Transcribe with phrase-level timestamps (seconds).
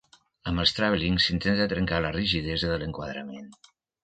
[0.51, 3.55] Amb els tràvelings s'intenta trencar la rigidesa de l'enquadrament.